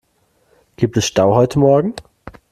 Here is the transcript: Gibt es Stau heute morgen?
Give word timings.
Gibt 0.77 0.97
es 0.97 1.05
Stau 1.05 1.35
heute 1.35 1.59
morgen? 1.59 1.93